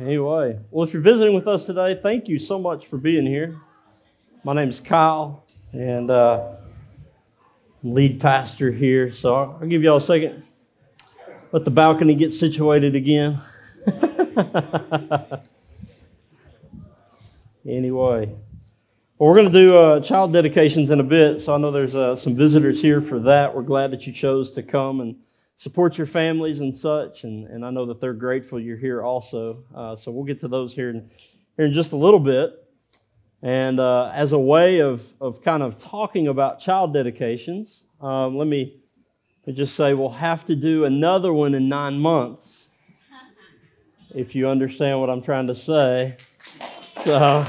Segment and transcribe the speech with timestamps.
[0.00, 3.60] Anyway, well, if you're visiting with us today, thank you so much for being here.
[4.42, 6.54] My name is Kyle, and uh,
[7.84, 9.12] lead pastor here.
[9.12, 10.42] So I'll, I'll give y'all a second.
[11.52, 13.40] Let the balcony get situated again.
[17.64, 18.34] anyway,
[19.16, 21.40] well, we're going to do uh, child dedications in a bit.
[21.40, 23.54] So I know there's uh, some visitors here for that.
[23.54, 25.14] We're glad that you chose to come and
[25.56, 27.24] support your families and such.
[27.24, 29.64] And, and I know that they're grateful you're here also.
[29.74, 31.10] Uh, so we'll get to those here in,
[31.56, 32.60] here in just a little bit.
[33.42, 38.46] And uh, as a way of, of kind of talking about child dedications, um, let,
[38.46, 38.80] me,
[39.52, 42.68] just say we'll have to do another one in nine months,
[44.14, 46.16] if you understand what I'm trying to say.
[47.02, 47.44] So,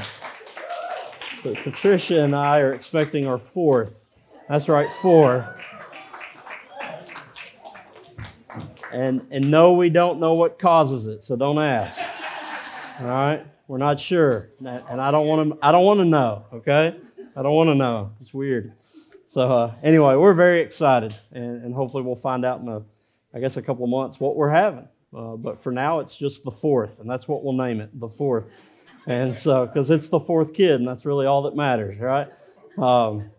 [1.42, 4.10] Patricia and I are expecting our fourth.
[4.50, 5.56] That's right, four.
[8.92, 12.00] And, and no, we don't know what causes it, so don't ask.
[13.00, 13.46] All right?
[13.68, 14.50] We're not sure.
[14.60, 16.96] And I don't want to I don't want to know, okay?
[17.34, 18.12] I don't want to know.
[18.20, 18.72] It's weird.
[19.28, 22.82] So uh, anyway, we're very excited, and, and hopefully we'll find out in a,
[23.34, 24.88] I guess, a couple of months what we're having.
[25.14, 28.08] Uh, but for now, it's just the fourth, and that's what we'll name it, the
[28.08, 28.44] fourth.
[29.06, 32.28] And so, because it's the fourth kid, and that's really all that matters, right?
[32.78, 33.30] Um,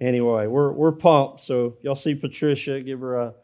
[0.00, 1.42] anyway, we're we're pumped.
[1.42, 3.34] So y'all see Patricia, give her a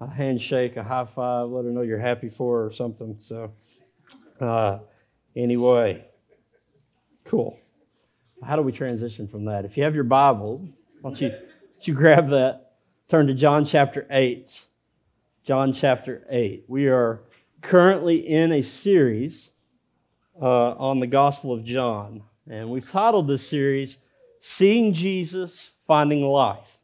[0.00, 3.16] a handshake, a high five, let her know you're happy for her or something.
[3.18, 3.52] So,
[4.40, 4.78] uh,
[5.36, 6.04] anyway,
[7.24, 7.58] cool.
[8.42, 9.64] How do we transition from that?
[9.64, 10.66] If you have your Bible,
[11.00, 12.72] why don't you, don't you grab that,
[13.08, 14.64] turn to John chapter 8.
[15.44, 16.64] John chapter 8.
[16.68, 17.20] We are
[17.60, 19.50] currently in a series
[20.40, 23.98] uh, on the Gospel of John, and we've titled this series,
[24.38, 26.79] Seeing Jesus, Finding Life.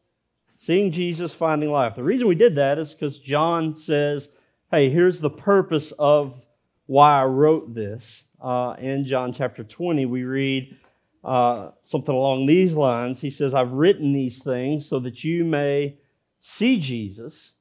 [0.66, 1.94] Seeing Jesus, finding life.
[1.94, 4.30] The reason we did that is because John says,
[4.68, 6.44] hey, here's the purpose of
[6.86, 8.24] why I wrote this.
[8.42, 10.76] Uh, in John chapter 20, we read
[11.22, 13.20] uh, something along these lines.
[13.20, 15.98] He says, I've written these things so that you may
[16.40, 17.52] see Jesus,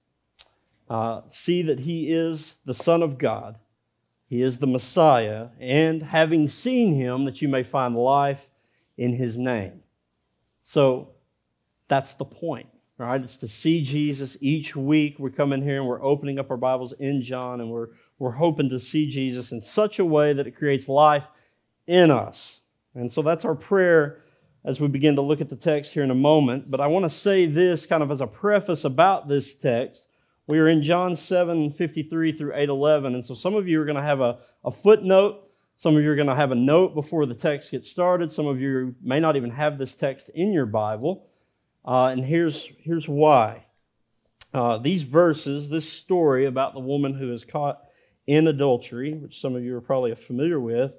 [0.90, 3.60] uh, see that he is the Son of God,
[4.28, 8.50] he is the Messiah, and having seen him, that you may find life
[8.98, 9.84] in his name.
[10.64, 11.10] So
[11.88, 13.22] that's the point right?
[13.22, 15.18] It's to see Jesus each week.
[15.20, 17.90] We come in here and we're opening up our Bibles in John and we're,
[18.20, 21.26] we're hoping to see Jesus in such a way that it creates life
[21.88, 22.62] in us.
[22.94, 24.22] And so that's our prayer
[24.64, 26.72] as we begin to look at the text here in a moment.
[26.72, 30.08] But I want to say this kind of as a preface about this text.
[30.48, 33.14] We are in John 7 53 through 8 11.
[33.14, 35.42] And so some of you are going to have a, a footnote.
[35.76, 38.32] Some of you are going to have a note before the text gets started.
[38.32, 41.28] Some of you may not even have this text in your Bible.
[41.88, 43.66] Uh, and here's, here's why.
[44.54, 47.82] Uh, these verses, this story about the woman who is caught
[48.26, 50.98] in adultery, which some of you are probably familiar with,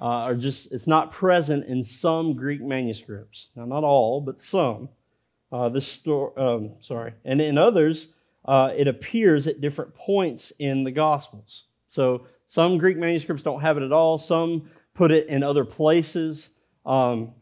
[0.00, 3.48] uh, are just, it's not present in some Greek manuscripts.
[3.54, 4.88] Now, not all, but some.
[5.52, 7.14] Uh, this story, um, sorry.
[7.24, 8.08] And in others,
[8.44, 11.64] uh, it appears at different points in the Gospels.
[11.88, 14.18] So some Greek manuscripts don't have it at all.
[14.18, 16.50] Some put it in other places.
[16.84, 17.32] Um,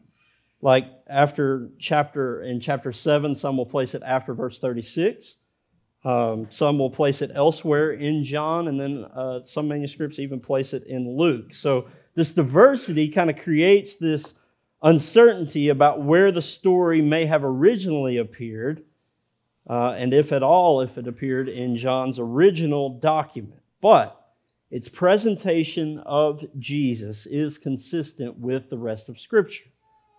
[0.63, 5.35] like after chapter in chapter 7 some will place it after verse 36
[6.05, 10.73] um, some will place it elsewhere in john and then uh, some manuscripts even place
[10.73, 11.53] it in luke.
[11.53, 14.35] So this diversity kind of creates this
[14.81, 18.83] uncertainty about where the story may have originally appeared
[19.69, 23.61] uh, and if at all if it appeared in john's original document.
[23.81, 24.17] But
[24.71, 29.65] its presentation of jesus is consistent with the rest of scripture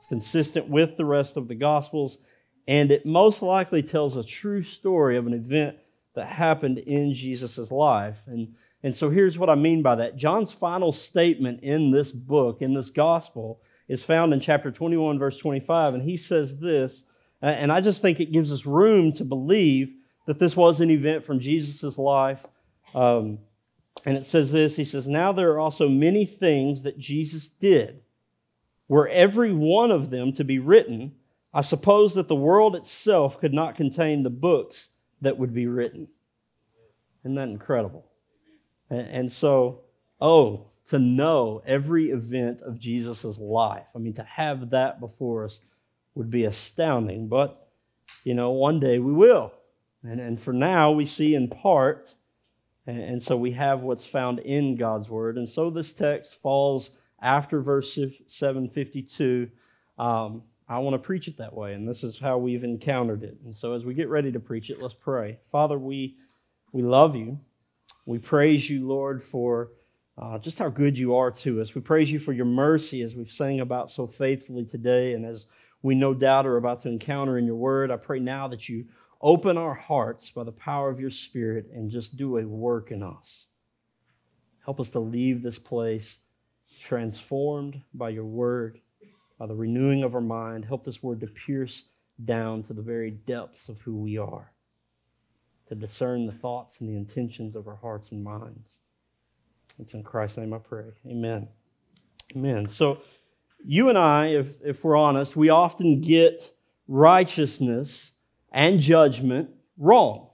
[0.05, 2.19] it's consistent with the rest of the Gospels,
[2.69, 5.79] and it most likely tells a true story of an event
[6.15, 8.21] that happened in Jesus' life.
[8.27, 12.61] And, and so here's what I mean by that John's final statement in this book,
[12.61, 15.95] in this Gospel, is found in chapter 21, verse 25.
[15.95, 17.05] And he says this,
[17.41, 19.95] and I just think it gives us room to believe
[20.27, 22.45] that this was an event from Jesus' life.
[22.95, 23.39] Um,
[24.05, 28.03] and it says this He says, Now there are also many things that Jesus did
[28.95, 31.11] were every one of them to be written,
[31.53, 36.07] I suppose that the world itself could not contain the books that would be written.
[37.25, 38.07] Isn't that incredible?
[38.89, 39.81] And, and so,
[40.21, 45.59] oh, to know every event of Jesus' life, I mean, to have that before us
[46.15, 47.27] would be astounding.
[47.27, 47.69] But,
[48.23, 49.53] you know, one day we will.
[50.05, 52.15] And, and for now, we see in part.
[52.87, 55.37] And, and so we have what's found in God's Word.
[55.37, 56.91] And so this text falls
[57.25, 57.99] after verse
[58.29, 59.49] 752,
[59.99, 63.39] um, I want to preach it that way, and this is how we've encountered it.
[63.45, 65.39] And so, as we get ready to preach it, let's pray.
[65.51, 66.17] Father, we
[66.73, 67.41] we love you.
[68.07, 69.71] We praise you, Lord, for
[70.21, 71.75] uh, just how good you are to us.
[71.75, 75.47] We praise you for your mercy as we've sang about so faithfully today, and as
[75.83, 77.91] we no doubt are about to encounter in your word.
[77.91, 78.87] I pray now that you
[79.21, 83.03] open our hearts by the power of your Spirit and just do a work in
[83.03, 83.47] us.
[84.65, 86.19] Help us to leave this place
[86.85, 88.79] transformed by your word,
[89.39, 90.65] by the renewing of our mind.
[90.67, 91.85] Help this word to pierce
[92.25, 94.53] down to the very depths of who we are,
[95.69, 98.77] to discern the thoughts and the intentions of our hearts and minds.
[99.79, 100.85] It's in Christ's name I pray.
[101.07, 101.49] Amen.
[102.37, 102.69] Amen.
[102.69, 102.99] So,
[103.67, 106.53] you and I, if, if we're honest, we often get
[106.87, 108.13] righteousness
[108.53, 109.49] and judgment
[109.79, 110.29] wrong.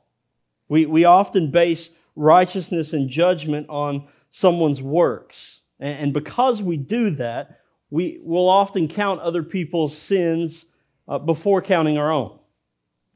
[0.68, 5.59] We, we often base righteousness and judgment on someone's works.
[5.80, 10.66] And, because we do that, we will often count other people's sins
[11.08, 12.38] uh, before counting our own.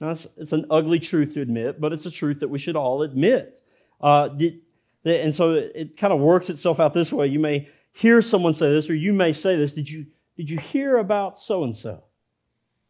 [0.00, 2.74] Now, it's, it's, an ugly truth to admit, but it's a truth that we should
[2.74, 3.60] all admit.
[4.00, 4.60] Uh, did,
[5.04, 7.26] and so it, it kind of works itself out this way.
[7.26, 9.74] You may hear someone say this, or you may say this.
[9.74, 10.06] Did you,
[10.36, 12.04] did you hear about so and so?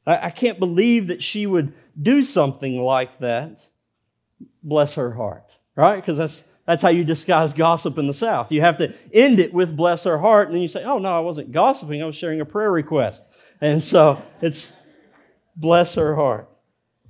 [0.07, 3.67] I can't believe that she would do something like that.
[4.63, 5.97] Bless her heart, right?
[5.97, 8.51] Because that's, that's how you disguise gossip in the South.
[8.51, 11.15] You have to end it with bless her heart, and then you say, oh, no,
[11.15, 12.03] I wasn't gossiping.
[12.03, 13.27] I was sharing a prayer request.
[13.61, 14.73] And so it's
[15.57, 16.49] bless her heart.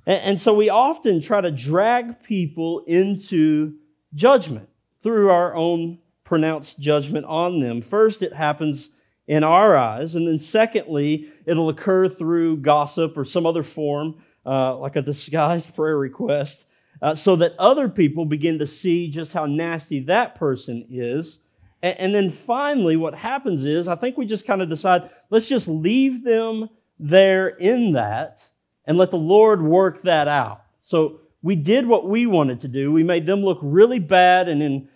[0.06, 3.74] And, and so we often try to drag people into
[4.14, 4.68] judgment
[5.02, 7.82] through our own pronounced judgment on them.
[7.82, 8.90] First, it happens
[9.26, 10.14] in our eyes.
[10.16, 15.74] And then, secondly, it'll occur through gossip or some other form, uh, like a disguised
[15.74, 16.66] prayer request,
[17.02, 21.40] uh, so that other people begin to see just how nasty that person is.
[21.82, 25.48] And, and then finally, what happens is I think we just kind of decide let's
[25.48, 26.68] just leave them
[26.98, 28.48] there in that
[28.86, 30.62] and let the Lord work that out.
[30.82, 32.92] So we did what we wanted to do.
[32.92, 34.88] We made them look really bad, and in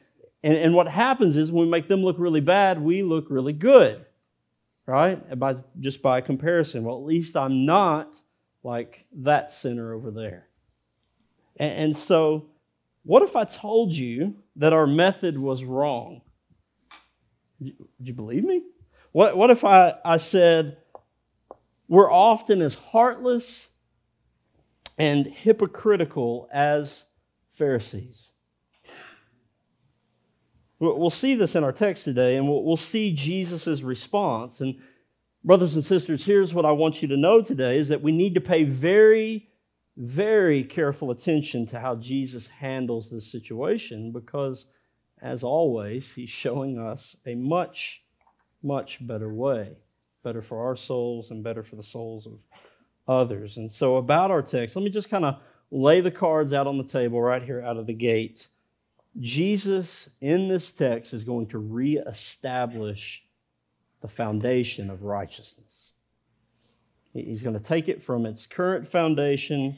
[0.42, 3.52] and, and what happens is when we make them look really bad, we look really
[3.52, 4.04] good.
[4.86, 5.38] Right?
[5.38, 6.84] By just by comparison.
[6.84, 8.20] Well, at least I'm not
[8.62, 10.47] like that sinner over there.
[11.58, 12.46] And, so,
[13.04, 16.20] what if I told you that our method was wrong?
[17.60, 17.74] Would
[18.04, 18.62] you believe me?
[19.12, 20.76] What, what if I, I said,
[21.88, 23.68] we're often as heartless
[24.96, 27.06] and hypocritical as
[27.56, 28.30] Pharisees?
[30.80, 34.60] We'll see this in our text today, and we'll see Jesus' response.
[34.60, 34.76] And,
[35.42, 38.34] brothers and sisters, here's what I want you to know today is that we need
[38.34, 39.47] to pay very,
[39.98, 44.66] very careful attention to how Jesus handles this situation because,
[45.20, 48.04] as always, he's showing us a much,
[48.62, 49.76] much better way.
[50.22, 52.38] Better for our souls and better for the souls of
[53.08, 53.56] others.
[53.56, 55.40] And so, about our text, let me just kind of
[55.72, 58.48] lay the cards out on the table right here out of the gate.
[59.18, 63.24] Jesus in this text is going to reestablish
[64.00, 65.90] the foundation of righteousness.
[67.12, 69.76] He's going to take it from its current foundation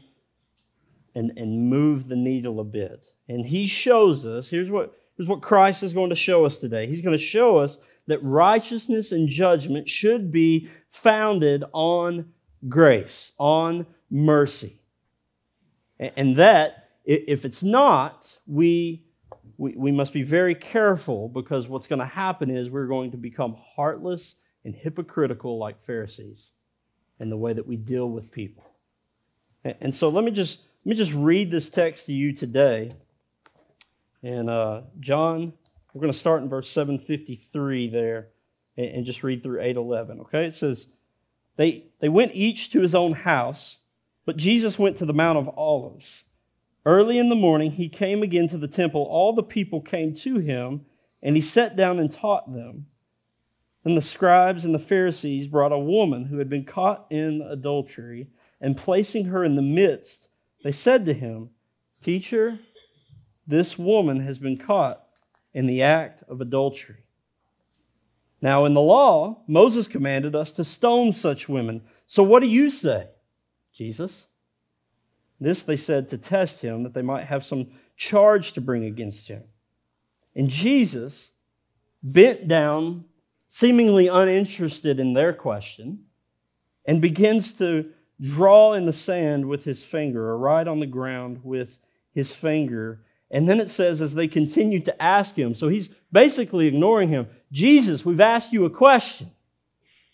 [1.14, 3.06] and, and move the needle a bit.
[3.28, 6.86] And he shows us here's what, here's what Christ is going to show us today.
[6.86, 12.32] He's going to show us that righteousness and judgment should be founded on
[12.68, 14.80] grace, on mercy.
[15.98, 19.04] And that, if it's not, we
[19.60, 23.18] we, we must be very careful because what's going to happen is we're going to
[23.18, 26.52] become heartless and hypocritical like Pharisees
[27.18, 28.64] in the way that we deal with people.
[29.62, 32.92] And, and so let me just let me just read this text to you today.
[34.22, 35.52] And uh, John,
[35.92, 38.28] we're going to start in verse 753 there
[38.78, 40.20] and, and just read through 811.
[40.20, 40.86] Okay, it says,
[41.56, 43.76] they, they went each to his own house,
[44.24, 46.24] but Jesus went to the Mount of Olives.
[46.86, 49.02] Early in the morning, he came again to the temple.
[49.02, 50.86] All the people came to him,
[51.22, 52.86] and he sat down and taught them.
[53.84, 58.28] Then the scribes and the Pharisees brought a woman who had been caught in adultery,
[58.62, 60.29] and placing her in the midst,
[60.62, 61.50] they said to him,
[62.02, 62.58] Teacher,
[63.46, 65.02] this woman has been caught
[65.52, 67.04] in the act of adultery.
[68.42, 71.82] Now, in the law, Moses commanded us to stone such women.
[72.06, 73.08] So what do you say,
[73.74, 74.26] Jesus?
[75.40, 79.28] This they said to test him, that they might have some charge to bring against
[79.28, 79.42] him.
[80.34, 81.32] And Jesus
[82.02, 83.04] bent down,
[83.48, 86.04] seemingly uninterested in their question,
[86.86, 87.90] and begins to
[88.20, 91.78] draw in the sand with his finger, or write on the ground with
[92.12, 93.00] his finger.
[93.30, 97.28] And then it says, as they continued to ask him, so he's basically ignoring him
[97.52, 99.30] Jesus, we've asked you a question.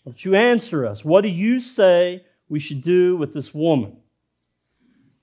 [0.03, 1.05] Won't you answer us?
[1.05, 3.97] What do you say we should do with this woman?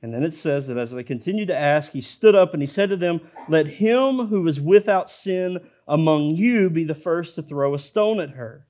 [0.03, 2.67] And then it says that as they continued to ask, he stood up and he
[2.67, 7.43] said to them, Let him who is without sin among you be the first to
[7.43, 8.67] throw a stone at her.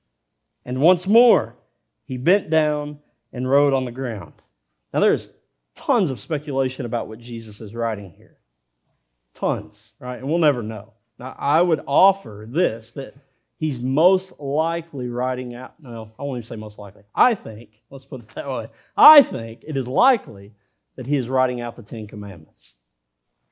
[0.65, 1.57] And once more,
[2.05, 3.01] he bent down
[3.35, 4.33] and wrote on the ground.
[4.95, 5.29] Now, there's
[5.75, 8.39] tons of speculation about what Jesus is writing here.
[9.35, 10.19] Tons, right?
[10.19, 10.95] And we'll never know.
[11.19, 13.15] Now, I would offer this that
[13.59, 17.03] he's most likely writing out, no, I won't even say most likely.
[17.15, 20.55] I think, let's put it that way, I think it is likely
[20.97, 22.75] that he is writing out the Ten Commandments.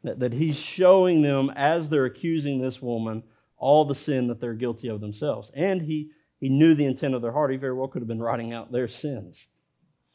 [0.04, 3.22] That, that he's showing them as they're accusing this woman
[3.56, 5.50] all the sin that they're guilty of themselves.
[5.54, 6.10] And he,
[6.40, 7.52] he knew the intent of their heart.
[7.52, 9.46] He very well could have been writing out their sins,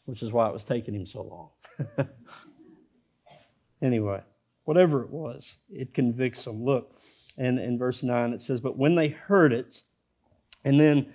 [0.08, 1.52] which is why it was taking him so
[2.00, 2.08] long.
[3.82, 4.22] anyway,
[4.64, 6.64] whatever it was, it convicts them.
[6.64, 6.98] Look,
[7.38, 9.84] and in verse 9 it says, But when they heard it,
[10.64, 11.08] and then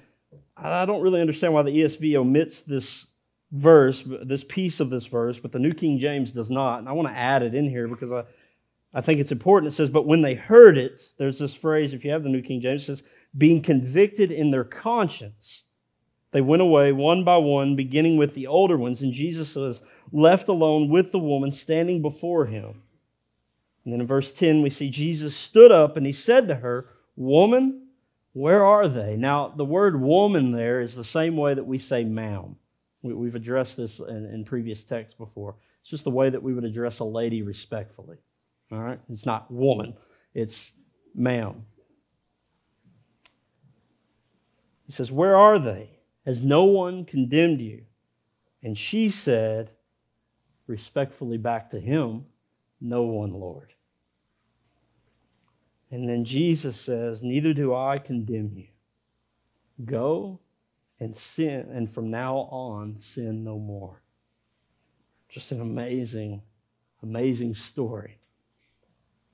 [0.57, 3.07] I don't really understand why the ESV omits this
[3.51, 6.79] verse, this piece of this verse, but the New King James does not.
[6.79, 8.25] And I want to add it in here because I,
[8.93, 9.73] I think it's important.
[9.73, 12.43] It says, But when they heard it, there's this phrase, if you have the New
[12.43, 13.03] King James, it says,
[13.37, 15.65] being convicted in their conscience.
[16.33, 20.49] They went away one by one, beginning with the older ones, and Jesus was left
[20.49, 22.83] alone with the woman standing before him.
[23.85, 26.89] And then in verse 10, we see Jesus stood up and he said to her,
[27.17, 27.89] Woman,
[28.33, 29.17] where are they?
[29.17, 32.57] Now, the word woman there is the same way that we say ma'am.
[33.03, 35.57] We, have addressed this in, in previous texts before.
[35.81, 38.19] It's just the way that we would address a lady respectfully.
[38.71, 39.01] All right?
[39.11, 39.95] It's not woman,
[40.35, 40.71] it's
[41.15, 41.67] ma'am.
[44.87, 45.91] He says, Where are they?
[46.25, 47.83] Has no one condemned you?
[48.63, 49.71] And she said,
[50.67, 52.25] respectfully back to him,
[52.81, 53.75] No one, Lord.
[55.91, 58.69] And then Jesus says, Neither do I condemn you.
[59.85, 60.41] Go
[61.01, 64.01] and sin, and from now on, sin no more.
[65.29, 66.43] Just an amazing,
[67.03, 68.19] amazing story.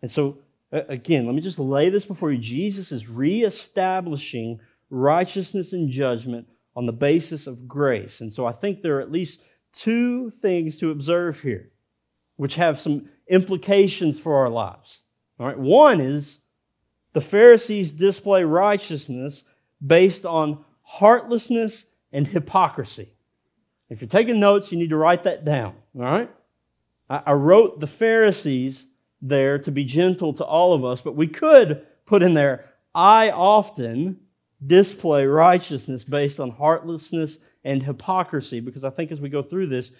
[0.00, 0.38] And so,
[0.72, 2.38] again, let me just lay this before you.
[2.38, 8.20] Jesus is reestablishing righteousness and judgment on the basis of grace.
[8.20, 9.42] And so I think there are at least
[9.72, 11.70] two things to observe here,
[12.36, 15.00] which have some implications for our lives.
[15.38, 16.40] All right, one is
[17.12, 19.44] the Pharisees display righteousness
[19.84, 23.12] based on heartlessness, and hypocrisy.
[23.90, 26.30] If you're taking notes, you need to write that down, all right?
[27.10, 28.86] I, wrote the Pharisees
[29.20, 33.30] there to be gentle to all of us, but we could put in there, I
[33.30, 34.20] often
[34.66, 39.90] display righteousness based on heartlessness and hypocrisy, because I think as we go through this,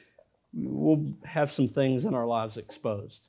[0.52, 3.28] we'll have some things in our lives exposed.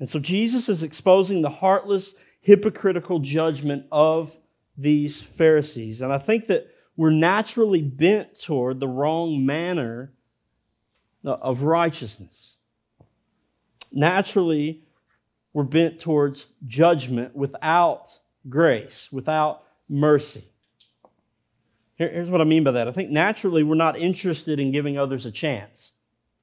[0.00, 4.36] And so Jesus is exposing the heartless, hypocritical judgment of
[4.76, 6.00] these Pharisees.
[6.00, 10.12] And I think that we're naturally bent toward the wrong manner
[11.24, 12.56] uh, of righteousness.
[13.92, 14.82] Naturally,
[15.52, 20.44] we're bent towards judgment without grace, without mercy.
[21.96, 22.86] Here's what I mean by that.
[22.86, 25.92] I think naturally we're not interested in giving others a chance.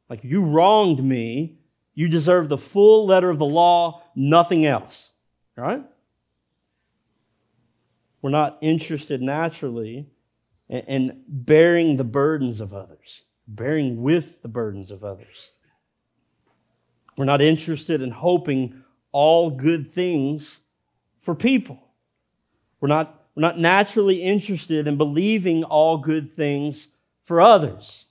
[0.10, 1.60] Like, you wronged me,
[1.94, 5.12] you deserve the full letter of the law, nothing else.
[5.56, 5.82] Right?
[8.22, 10.10] We're not interested naturally
[10.68, 15.52] in bearing the burdens of others, bearing with the burdens of others.
[17.18, 18.84] We're not interested in hoping
[19.14, 20.60] all good things
[21.22, 21.80] for people.
[22.80, 26.90] We're not, we're not naturally interested in believing all good things
[27.24, 28.06] for others.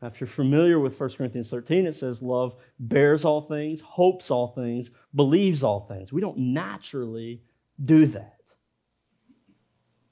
[0.00, 4.30] Now, if you're familiar with 1 Corinthians 13, it says love bears all things, hopes
[4.30, 6.12] all things, believes all things.
[6.12, 7.42] We don't naturally
[7.82, 8.34] do that.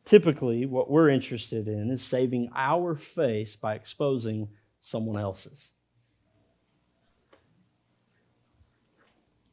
[0.05, 4.49] Typically, what we're interested in is saving our face by exposing
[4.81, 5.71] someone else's.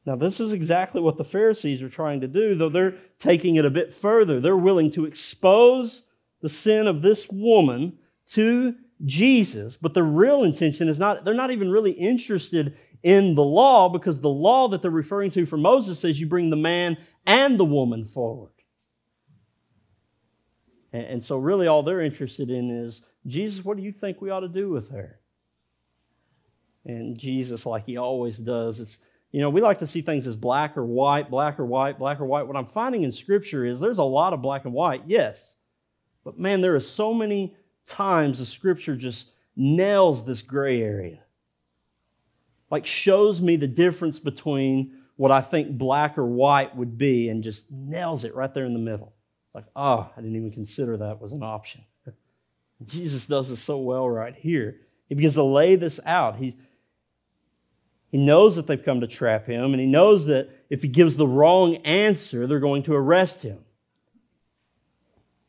[0.05, 3.65] Now, this is exactly what the Pharisees are trying to do, though they're taking it
[3.65, 4.39] a bit further.
[4.39, 6.03] They're willing to expose
[6.41, 8.75] the sin of this woman to
[9.05, 13.89] Jesus, but the real intention is not, they're not even really interested in the law
[13.89, 17.59] because the law that they're referring to for Moses says you bring the man and
[17.59, 18.51] the woman forward.
[20.91, 24.39] And, so, really, all they're interested in is Jesus, what do you think we ought
[24.39, 25.19] to do with her?
[26.83, 28.97] And Jesus, like he always does, it's,
[29.31, 32.19] you know, we like to see things as black or white, black or white, black
[32.19, 32.47] or white.
[32.47, 35.55] What I'm finding in Scripture is there's a lot of black and white, yes.
[36.23, 37.55] But man, there are so many
[37.85, 41.19] times the Scripture just nails this gray area.
[42.71, 47.43] Like, shows me the difference between what I think black or white would be and
[47.43, 49.13] just nails it right there in the middle.
[49.53, 51.81] Like, oh, I didn't even consider that was an option.
[52.85, 54.77] Jesus does this so well right here.
[55.07, 56.37] He begins to lay this out.
[56.37, 56.55] He's,
[58.11, 61.15] He knows that they've come to trap him, and he knows that if he gives
[61.15, 63.59] the wrong answer, they're going to arrest him.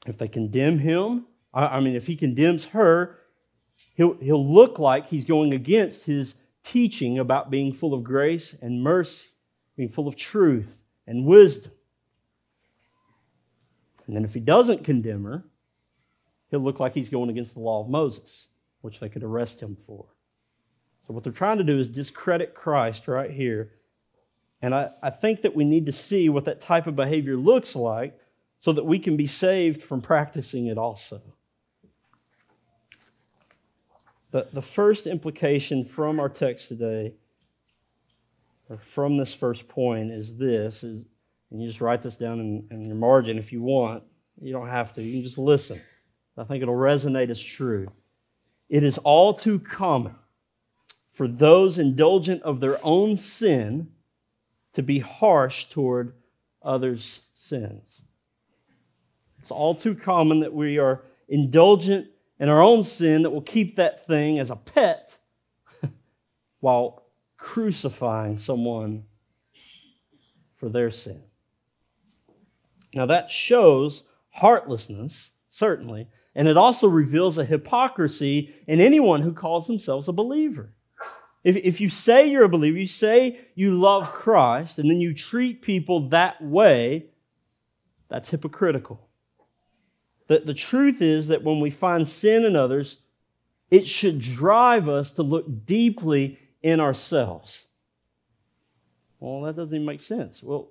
[0.06, 3.18] If they condemn him, I mean, if he condemns her,
[3.94, 8.82] he'll, he'll look like he's going against his teaching about being full of grace and
[8.82, 9.26] mercy,
[9.76, 11.72] being full of truth and wisdom.
[14.06, 15.44] And then if he doesn't condemn her,
[16.50, 18.48] he'll look like he's going against the law of Moses,
[18.80, 20.06] which they could arrest him for.
[21.10, 23.72] So, what they're trying to do is discredit Christ right here.
[24.62, 27.74] And I, I think that we need to see what that type of behavior looks
[27.74, 28.16] like
[28.60, 31.20] so that we can be saved from practicing it also.
[34.30, 37.14] The, the first implication from our text today,
[38.68, 41.06] or from this first point, is this is,
[41.50, 44.04] and you just write this down in, in your margin if you want.
[44.40, 45.02] You don't have to.
[45.02, 45.80] You can just listen.
[46.38, 47.90] I think it'll resonate as true.
[48.68, 50.14] It is all too common
[51.20, 53.86] for those indulgent of their own sin
[54.72, 56.14] to be harsh toward
[56.62, 58.00] others' sins.
[59.38, 62.06] It's all too common that we are indulgent
[62.38, 65.18] in our own sin that will keep that thing as a pet
[66.60, 67.02] while
[67.36, 69.04] crucifying someone
[70.56, 71.22] for their sin.
[72.94, 79.66] Now, that shows heartlessness, certainly, and it also reveals a hypocrisy in anyone who calls
[79.66, 80.72] themselves a believer.
[81.42, 85.14] If, if you say you're a believer, you say you love Christ, and then you
[85.14, 87.06] treat people that way,
[88.08, 89.08] that's hypocritical.
[90.28, 92.98] The, the truth is that when we find sin in others,
[93.70, 97.66] it should drive us to look deeply in ourselves.
[99.18, 100.42] Well, that doesn't even make sense.
[100.42, 100.70] Well,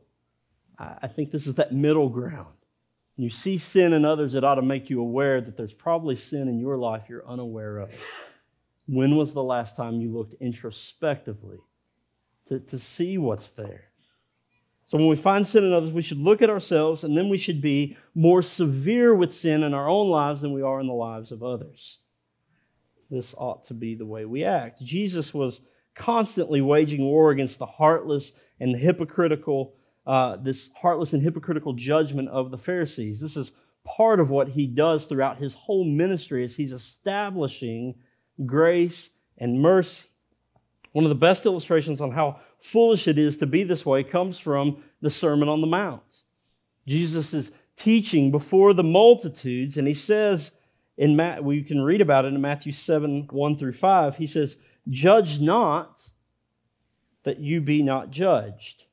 [0.78, 2.56] I think this is that middle ground.
[3.18, 6.48] You see sin in others, it ought to make you aware that there's probably sin
[6.48, 7.92] in your life you're unaware of.
[8.92, 11.60] When was the last time you looked introspectively
[12.48, 13.84] to, to see what's there?
[14.88, 17.38] So when we find sin in others, we should look at ourselves and then we
[17.38, 20.94] should be more severe with sin in our own lives than we are in the
[20.94, 22.00] lives of others.
[23.12, 24.84] This ought to be the way we act.
[24.84, 25.62] Jesus was
[25.94, 29.76] constantly waging war against the heartless and the hypocritical,
[30.08, 33.20] uh, this heartless and hypocritical judgment of the Pharisees.
[33.20, 33.52] This is
[33.86, 37.94] part of what he does throughout his whole ministry as he's establishing
[38.46, 40.04] grace, and mercy.
[40.92, 44.38] One of the best illustrations on how foolish it is to be this way comes
[44.38, 46.22] from the Sermon on the Mount.
[46.88, 50.52] Jesus is teaching before the multitudes, and he says,
[50.98, 54.18] in Matt, we can read about it in Matthew 7 1 through 5.
[54.18, 54.58] He says,
[54.90, 56.10] Judge not
[57.24, 58.86] that you be not judged.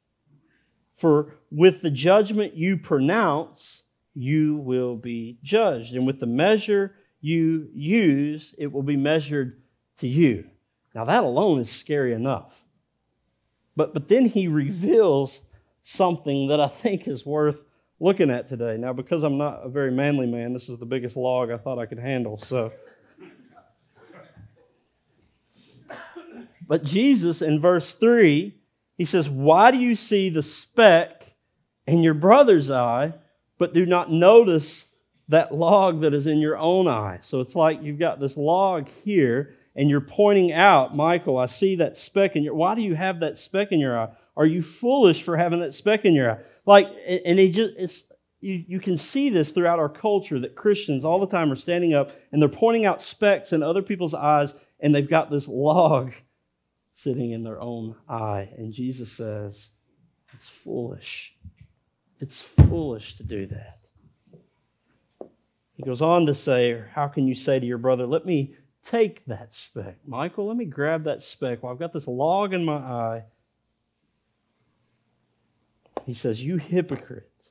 [0.97, 3.83] For with the judgment you pronounce,
[4.15, 5.97] you will be judged.
[5.97, 6.95] And with the measure
[7.27, 9.61] you use, it will be measured
[9.99, 10.49] to you.
[10.95, 12.65] Now, that alone is scary enough.
[13.75, 15.41] But, but then he reveals
[15.83, 17.59] something that I think is worth
[17.99, 18.77] looking at today.
[18.77, 21.81] Now, because I'm not a very manly man, this is the biggest log I thought
[21.81, 22.39] I could handle.
[22.39, 22.73] So,
[26.69, 28.55] but Jesus in verse 3,
[28.97, 31.35] he says, Why do you see the speck
[31.89, 33.15] in your brother's eye,
[33.59, 34.87] but do not notice
[35.29, 37.19] that log that is in your own eye.
[37.21, 41.77] So it's like you've got this log here and you're pointing out, Michael, I see
[41.77, 44.09] that speck in your why do you have that speck in your eye?
[44.37, 46.39] Are you foolish for having that speck in your eye?
[46.65, 48.05] Like and he just it's
[48.41, 51.95] you, you can see this throughout our culture that Christians all the time are standing
[51.95, 56.13] up and they're pointing out specks in other people's eyes and they've got this log
[56.93, 58.49] sitting in their own eye.
[58.57, 59.69] And Jesus says,
[60.33, 61.35] it's foolish.
[62.21, 63.76] It's foolish to do that.
[65.77, 69.25] He goes on to say, How can you say to your brother, Let me take
[69.27, 69.99] that speck?
[70.07, 71.63] Michael, let me grab that speck.
[71.63, 73.25] Well, I've got this log in my eye.
[76.05, 77.51] He says, You hypocrite.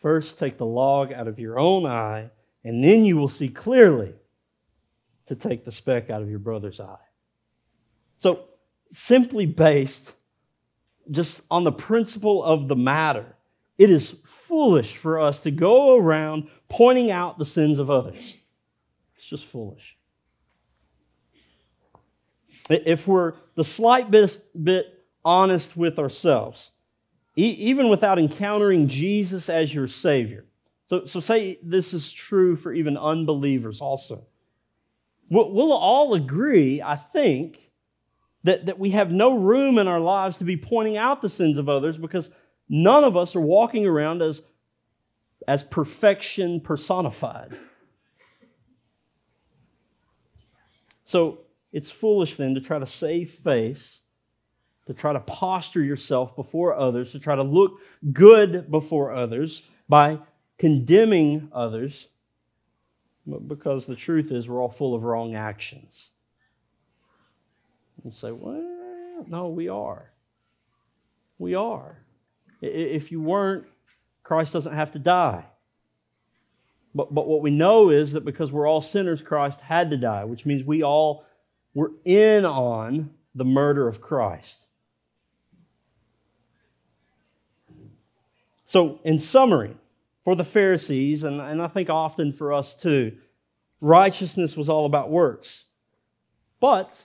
[0.00, 2.30] First take the log out of your own eye,
[2.64, 4.14] and then you will see clearly
[5.26, 6.96] to take the speck out of your brother's eye.
[8.16, 8.44] So,
[8.90, 10.14] simply based
[11.10, 13.36] just on the principle of the matter,
[13.80, 18.36] it is foolish for us to go around pointing out the sins of others.
[19.16, 19.96] It's just foolish.
[22.68, 26.72] If we're the slight bit, bit honest with ourselves,
[27.38, 30.44] e- even without encountering Jesus as your Savior,
[30.90, 34.26] so, so say this is true for even unbelievers also.
[35.30, 37.70] We'll, we'll all agree, I think,
[38.44, 41.56] that, that we have no room in our lives to be pointing out the sins
[41.56, 42.30] of others because
[42.70, 44.40] none of us are walking around as
[45.46, 47.58] as perfection personified.
[51.04, 51.40] So
[51.72, 54.00] it's foolish then to try to save face
[54.90, 57.78] to try to posture yourself before others, to try to look
[58.12, 60.18] good before others by
[60.58, 62.08] condemning others,
[63.46, 66.10] because the truth is we're all full of wrong actions.
[68.04, 70.10] You say, well, no, we are.
[71.38, 71.98] We are.
[72.60, 73.64] If you weren't,
[74.22, 75.44] Christ doesn't have to die.
[76.94, 80.24] But, but what we know is that because we're all sinners, Christ had to die,
[80.24, 81.24] which means we all
[81.72, 84.66] were in on the murder of Christ.
[88.64, 89.76] So, in summary,
[90.24, 93.16] for the Pharisees, and, and I think often for us too,
[93.80, 95.64] righteousness was all about works.
[96.60, 97.04] But,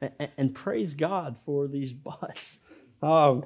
[0.00, 2.58] and, and praise God for these buts.
[3.02, 3.44] Um,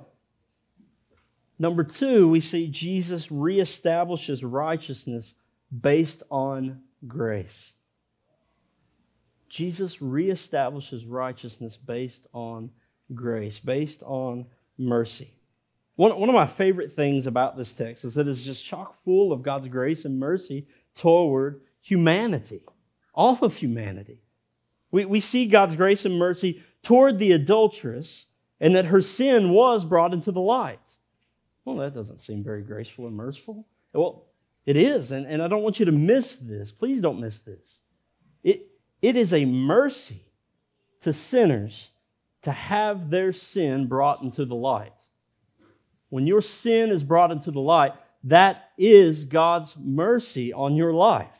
[1.58, 5.34] number two, we see Jesus reestablishes righteousness
[5.80, 7.72] based on grace.
[9.48, 12.70] Jesus reestablishes righteousness based on
[13.14, 15.34] grace, based on mercy.
[15.96, 19.32] One, one of my favorite things about this text is that it's just chock full
[19.32, 22.62] of God's grace and mercy toward humanity,
[23.14, 24.22] all of humanity.
[24.90, 28.26] We, we see God's grace and mercy toward the adulteress
[28.60, 30.96] and that her sin was brought into the light.
[31.68, 33.66] Well, that doesn't seem very graceful and merciful.
[33.92, 34.24] Well,
[34.64, 36.72] it is, and, and I don't want you to miss this.
[36.72, 37.82] Please don't miss this.
[38.42, 38.68] It,
[39.02, 40.22] it is a mercy
[41.00, 41.90] to sinners
[42.40, 45.08] to have their sin brought into the light.
[46.08, 47.92] When your sin is brought into the light,
[48.24, 51.36] that is God's mercy on your life.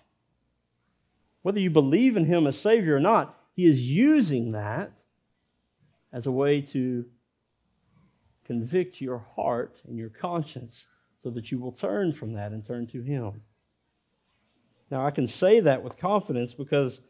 [1.41, 4.93] Whether you believe in Him as Savior or not, He is using that
[6.13, 7.07] as a way to
[8.49, 10.87] convict your heart and your conscience
[11.23, 13.43] so that you will turn from that and turn to Him.
[14.91, 17.03] Now, I can say that with confidence because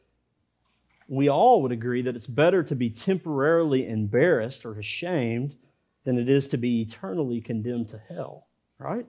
[1.07, 5.57] we all would agree that it's better to be temporarily embarrassed or ashamed
[6.05, 8.49] than it is to be eternally condemned to hell,
[8.79, 9.07] right?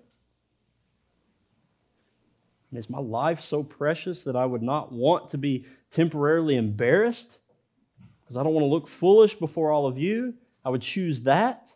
[2.70, 7.40] And is my life so precious that I would not want to be temporarily embarrassed?
[8.22, 10.36] Because I don't want to look foolish before all of you.
[10.64, 11.74] I would choose that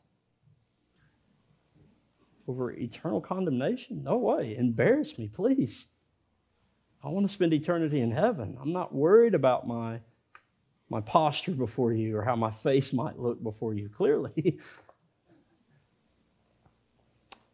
[2.48, 4.04] over eternal condemnation?
[4.04, 4.56] No way.
[4.58, 5.88] Embarrass me, please.
[7.04, 8.58] I want to spend eternity in heaven.
[8.62, 10.00] I'm not worried about my,
[10.90, 14.32] my posture before you or how my face might look before you, clearly.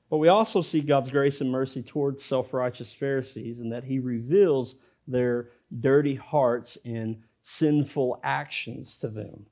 [0.09, 3.99] but we also see God's grace and mercy towards self righteous Pharisees and that He
[3.99, 4.75] reveals
[5.07, 5.49] their
[5.79, 9.47] dirty hearts and sinful actions to them.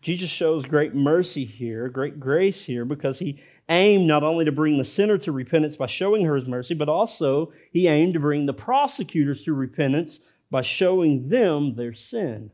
[0.00, 4.78] Jesus shows great mercy here, great grace here, because he aimed not only to bring
[4.78, 8.46] the sinner to repentance by showing her his mercy, but also he aimed to bring
[8.46, 12.50] the prosecutors to repentance by showing them their sin.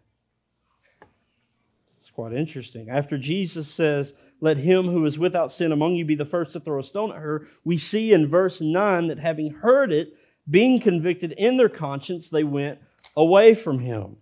[2.00, 2.90] It's quite interesting.
[2.90, 6.60] After Jesus says, Let him who is without sin among you be the first to
[6.60, 10.14] throw a stone at her, we see in verse 9 that having heard it,
[10.50, 12.78] being convicted in their conscience, they went
[13.16, 14.16] away from him.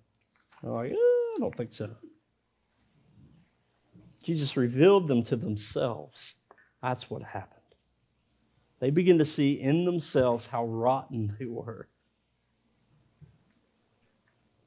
[0.62, 1.90] Like, eh, I don't think so.
[4.24, 6.36] Jesus revealed them to themselves.
[6.82, 7.60] That's what happened.
[8.80, 11.88] They begin to see in themselves how rotten they were.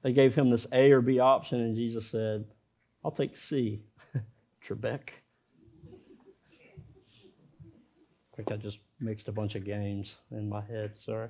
[0.03, 2.45] They gave him this A or B option, and Jesus said,
[3.03, 3.81] I'll take C.
[4.65, 5.09] Trebek.
[8.31, 11.29] I think I just mixed a bunch of games in my head, sorry.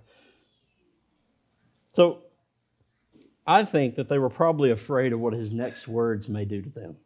[1.94, 2.24] So
[3.46, 6.70] I think that they were probably afraid of what his next words may do to
[6.70, 6.98] them.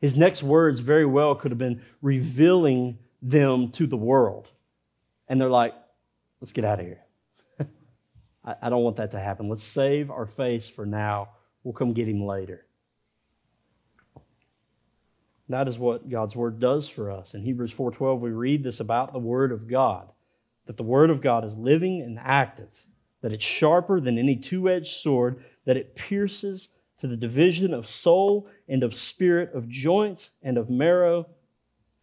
[0.00, 4.48] His next words very well could have been revealing them to the world.
[5.28, 5.74] And they're like,
[6.40, 7.02] let's get out of here.
[8.44, 9.48] I, I don't want that to happen.
[9.48, 11.30] Let's save our face for now.
[11.62, 12.64] We'll come get him later.
[15.50, 17.34] That is what God's word does for us.
[17.34, 20.08] In Hebrews 4:12 we read this about the word of God,
[20.66, 22.86] that the word of God is living and active,
[23.20, 26.68] that it's sharper than any two-edged sword, that it pierces
[27.00, 31.26] to the division of soul and of spirit, of joints and of marrow.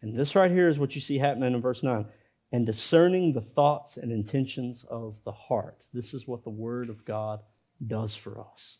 [0.02, 2.04] And this right here is what you see happening in verse 9
[2.50, 5.84] and discerning the thoughts and intentions of the heart.
[5.92, 7.40] This is what the Word of God
[7.86, 8.78] does for us.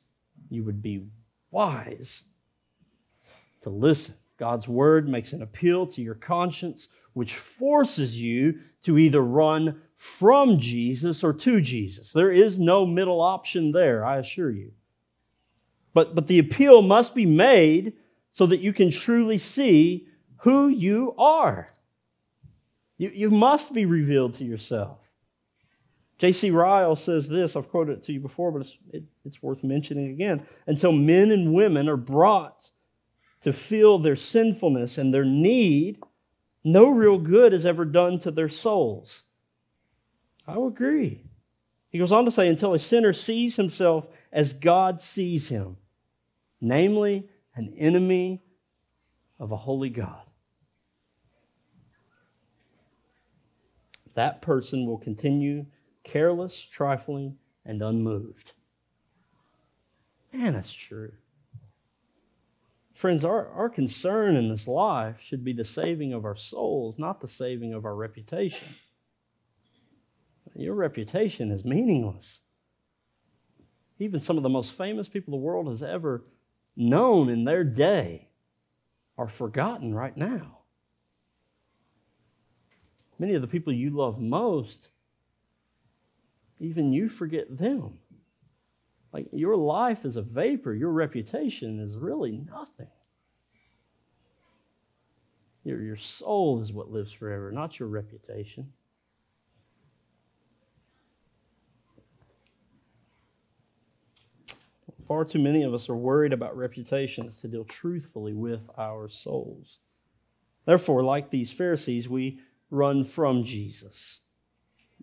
[0.48, 1.06] You would be
[1.50, 2.24] wise
[3.62, 4.14] to listen.
[4.38, 10.58] God's Word makes an appeal to your conscience, which forces you to either run from
[10.58, 12.12] Jesus or to Jesus.
[12.12, 14.72] There is no middle option there, I assure you.
[15.98, 17.94] But, but the appeal must be made
[18.30, 20.06] so that you can truly see
[20.42, 21.66] who you are.
[22.98, 25.00] You, you must be revealed to yourself.
[26.18, 26.52] J.C.
[26.52, 30.10] Ryle says this, I've quoted it to you before, but it's, it, it's worth mentioning
[30.10, 30.46] again.
[30.68, 32.70] Until men and women are brought
[33.40, 35.98] to feel their sinfulness and their need,
[36.62, 39.24] no real good is ever done to their souls.
[40.46, 41.24] I agree.
[41.90, 45.76] He goes on to say, until a sinner sees himself as God sees him,
[46.60, 48.42] namely an enemy
[49.38, 50.22] of a holy God.
[54.14, 55.66] That person will continue
[56.02, 58.52] careless, trifling, and unmoved.
[60.32, 61.12] Man, that's true.
[62.92, 67.20] Friends, our, our concern in this life should be the saving of our souls, not
[67.20, 68.74] the saving of our reputation.
[70.56, 72.40] Your reputation is meaningless.
[74.00, 76.24] Even some of the most famous people the world has ever
[76.78, 78.28] known in their day
[79.18, 80.58] are forgotten right now.
[83.18, 84.90] Many of the people you love most,
[86.60, 87.98] even you forget them.
[89.12, 92.86] Like your life is a vapor, your reputation is really nothing.
[95.64, 98.72] Your, your soul is what lives forever, not your reputation.
[105.08, 109.78] Far too many of us are worried about reputations to deal truthfully with our souls.
[110.66, 112.40] Therefore, like these Pharisees, we
[112.70, 114.20] run from Jesus.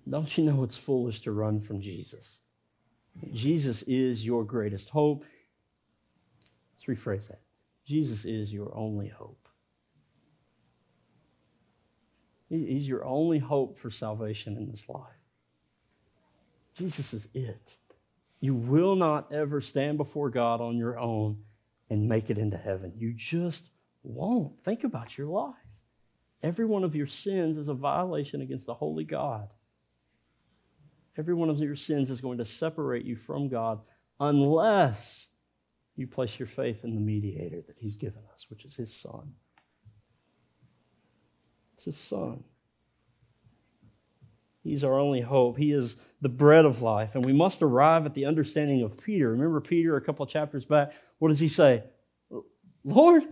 [0.07, 2.41] Don't you know it's foolish to run from Jesus?
[3.33, 5.25] Jesus is your greatest hope.
[6.75, 7.41] Let's rephrase that.
[7.83, 9.47] Jesus is your only hope.
[12.49, 15.01] He's your only hope for salvation in this life.
[16.75, 17.75] Jesus is it.
[18.45, 21.39] You will not ever stand before God on your own
[21.89, 22.93] and make it into heaven.
[22.95, 23.71] You just
[24.03, 24.63] won't.
[24.63, 25.55] Think about your life.
[26.43, 29.49] Every one of your sins is a violation against the holy God.
[31.17, 33.79] Every one of your sins is going to separate you from God
[34.19, 35.29] unless
[35.95, 39.33] you place your faith in the mediator that He's given us, which is His Son.
[41.73, 42.43] It's His Son.
[44.65, 45.59] He's our only hope.
[45.59, 47.13] He is the bread of life.
[47.13, 49.29] And we must arrive at the understanding of Peter.
[49.29, 50.91] Remember Peter a couple chapters back?
[51.19, 51.83] What does he say?
[52.83, 53.23] Lord,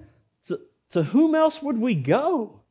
[0.45, 0.59] to,
[0.91, 2.61] to whom else would we go?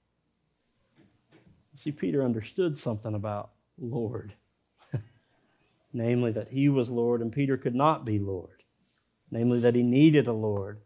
[1.75, 4.33] See, Peter understood something about Lord,
[5.92, 8.62] namely that he was Lord and Peter could not be Lord,
[9.33, 10.79] namely that he needed a Lord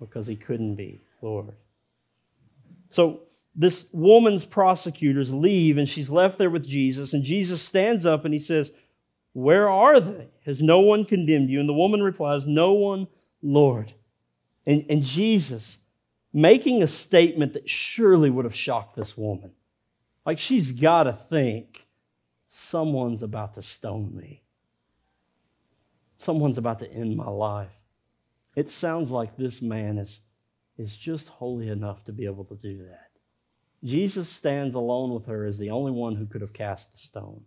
[0.00, 1.54] because he couldn't be Lord.
[2.90, 3.20] So,
[3.54, 7.12] this woman's prosecutors leave and she's left there with Jesus.
[7.12, 8.72] And Jesus stands up and he says,
[9.32, 10.28] Where are they?
[10.44, 11.60] Has no one condemned you?
[11.60, 13.06] And the woman replies, No one,
[13.42, 13.92] Lord.
[14.66, 15.78] And, and Jesus,
[16.32, 19.52] making a statement that surely would have shocked this woman,
[20.26, 21.86] like she's got to think,
[22.48, 24.42] someone's about to stone me.
[26.18, 27.72] Someone's about to end my life.
[28.56, 30.20] It sounds like this man is,
[30.78, 33.10] is just holy enough to be able to do that.
[33.84, 37.42] Jesus stands alone with her as the only one who could have cast the stone.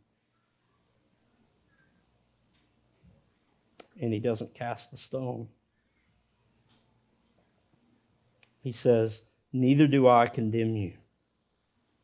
[4.00, 5.48] And he doesn't cast the stone.
[8.62, 10.94] He says, Neither do I condemn you.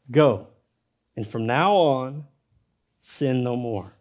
[0.10, 0.48] Go,
[1.16, 2.26] and from now on,
[3.02, 3.94] sin no more.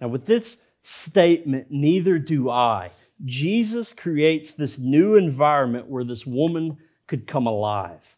[0.00, 2.90] Now, with this statement, neither do I,
[3.24, 8.16] Jesus creates this new environment where this woman could come alive.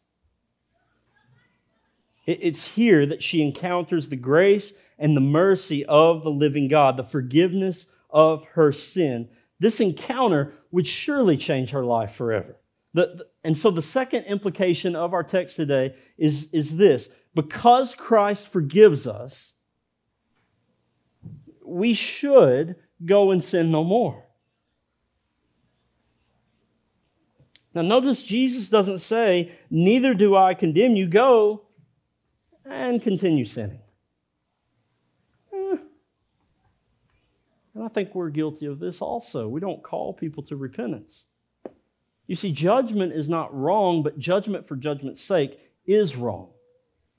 [2.26, 7.04] It's here that she encounters the grace and the mercy of the living God, the
[7.04, 9.28] forgiveness of her sin.
[9.58, 12.56] This encounter would surely change her life forever.
[12.94, 17.94] The, the, and so the second implication of our text today is, is this because
[17.94, 19.54] Christ forgives us,
[21.64, 24.24] we should go and sin no more.
[27.74, 31.08] Now, notice Jesus doesn't say, Neither do I condemn you.
[31.08, 31.63] Go
[32.64, 33.80] and continue sinning.
[35.52, 35.76] Eh.
[37.74, 39.48] And I think we're guilty of this also.
[39.48, 41.26] We don't call people to repentance.
[42.26, 46.50] You see, judgment is not wrong, but judgment for judgment's sake is wrong.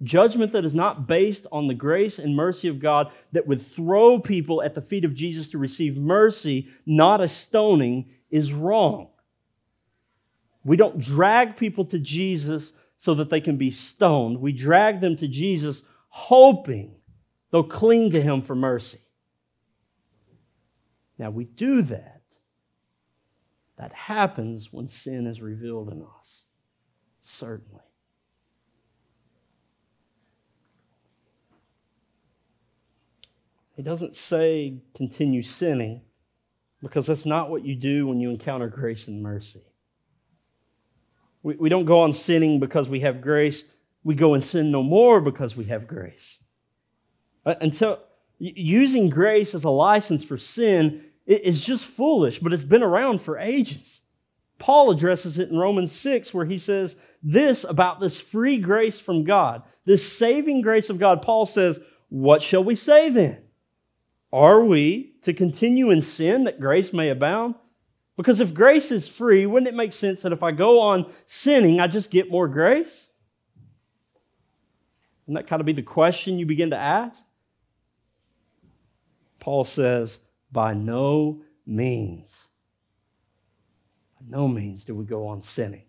[0.03, 4.19] Judgment that is not based on the grace and mercy of God that would throw
[4.19, 9.10] people at the feet of Jesus to receive mercy, not a stoning, is wrong.
[10.63, 12.73] We don't drag people to Jesus
[13.06, 14.41] so that they can be stoned.
[14.41, 16.96] We drag them to Jesus hoping
[17.52, 18.98] they'll cling to him for mercy.
[21.20, 22.24] Now, we do that.
[23.78, 26.46] That happens when sin is revealed in us.
[27.22, 27.84] Certainly.
[33.76, 36.02] He doesn't say continue sinning
[36.82, 39.62] because that's not what you do when you encounter grace and mercy.
[41.45, 43.71] We, we don't go on sinning because we have grace.
[44.03, 46.43] We go and sin no more because we have grace.
[47.45, 47.99] Uh, and so
[48.39, 53.38] using grace as a license for sin is just foolish, but it's been around for
[53.38, 54.01] ages.
[54.58, 59.23] Paul addresses it in Romans 6, where he says this about this free grace from
[59.23, 61.21] God, this saving grace of God.
[61.21, 61.79] Paul says,
[62.10, 63.38] What shall we say then?
[64.34, 67.55] Are we to continue in sin that grace may abound?
[68.17, 71.80] Because if grace is free, wouldn't it make sense that if I go on sinning,
[71.80, 73.10] I just get more grace?
[75.25, 77.25] Wouldn't that kind of be the question you begin to ask?
[79.39, 80.19] Paul says,
[80.51, 82.47] by no means.
[84.19, 85.84] By no means do we go on sinning.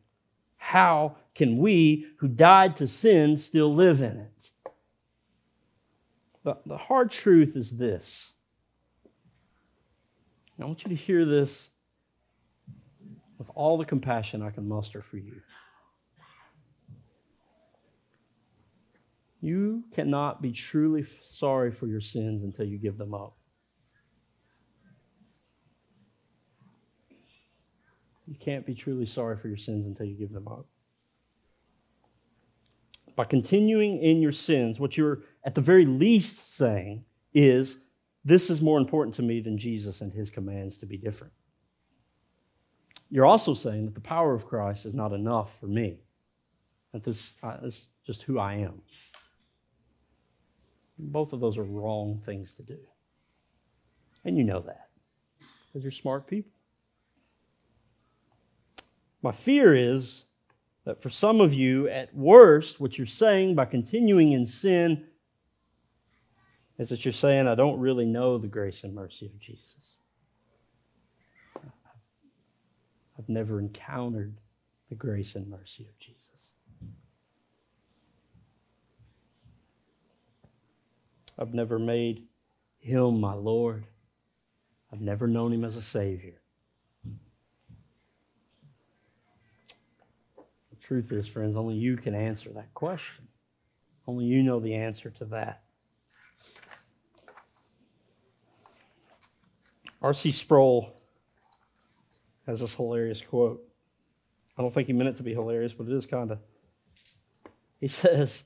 [0.56, 4.50] How can we who died to sin still live in it?
[6.42, 8.32] The, the hard truth is this.
[10.60, 11.68] I want you to hear this
[13.38, 15.40] with all the compassion I can muster for you.
[19.40, 23.36] You cannot be truly sorry for your sins until you give them up.
[28.26, 30.66] You can't be truly sorry for your sins until you give them up.
[33.14, 37.78] By continuing in your sins, what you're at the very least saying is,
[38.24, 41.32] This is more important to me than Jesus and his commands to be different.
[43.10, 46.00] You're also saying that the power of Christ is not enough for me,
[46.92, 48.82] that this, is just who I am.
[50.98, 52.78] Both of those are wrong things to do.
[54.24, 54.88] And you know that
[55.66, 56.52] because you're smart people.
[59.22, 60.24] My fear is
[60.84, 65.04] that for some of you, at worst, what you're saying by continuing in sin
[66.78, 69.95] is that you're saying, I don't really know the grace and mercy of Jesus.
[73.26, 74.36] I've never encountered
[74.88, 76.22] the grace and mercy of Jesus.
[81.36, 82.22] I've never made
[82.78, 83.84] him my Lord.
[84.92, 86.40] I've never known him as a Savior.
[90.70, 93.26] The truth is, friends, only you can answer that question.
[94.06, 95.64] Only you know the answer to that.
[100.00, 100.30] R.C.
[100.30, 100.95] Sproul
[102.46, 103.62] has this hilarious quote.
[104.56, 106.38] I don't think he meant it to be hilarious, but it is kind of.
[107.80, 108.44] He says,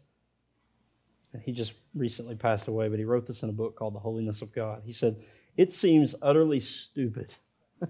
[1.33, 4.01] and he just recently passed away, but he wrote this in a book called The
[4.01, 4.83] Holiness of God.
[4.85, 5.23] He said,
[5.57, 7.35] It seems utterly stupid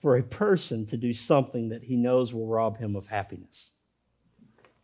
[0.00, 3.72] for a person to do something that he knows will rob him of happiness.